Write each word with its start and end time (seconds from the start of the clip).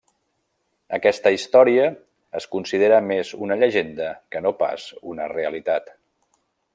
Aquesta 0.97 1.33
història 1.35 1.83
es 2.41 2.47
considera 2.57 3.03
més 3.11 3.35
una 3.49 3.59
llegenda 3.65 4.09
que 4.35 4.45
no 4.47 4.57
pas 4.65 4.91
una 5.15 5.29
realitat. 5.39 5.97